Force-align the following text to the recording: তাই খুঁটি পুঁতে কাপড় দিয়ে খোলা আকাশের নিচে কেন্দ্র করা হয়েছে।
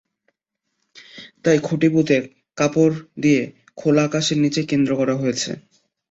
তাই 1.43 1.57
খুঁটি 1.59 1.87
পুঁতে 1.93 2.17
কাপড় 2.57 2.93
দিয়ে 3.17 3.41
খোলা 3.77 4.03
আকাশের 4.07 4.37
নিচে 4.43 4.61
কেন্দ্র 4.71 4.91
করা 4.99 5.15
হয়েছে। 5.17 5.49